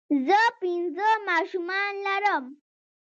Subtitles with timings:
[0.25, 2.45] زۀ پنځه ماشومان لرم